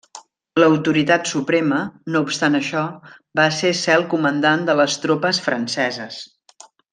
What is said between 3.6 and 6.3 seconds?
ser cel comandant de les tropes franceses.